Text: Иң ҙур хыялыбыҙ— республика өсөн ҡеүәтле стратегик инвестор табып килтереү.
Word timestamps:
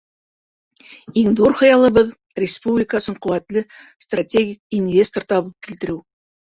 Иң 1.23 1.35
ҙур 1.41 1.53
хыялыбыҙ— 1.59 2.09
республика 2.45 3.03
өсөн 3.05 3.21
ҡеүәтле 3.29 3.67
стратегик 4.09 4.83
инвестор 4.83 5.33
табып 5.33 5.59
килтереү. 5.73 6.05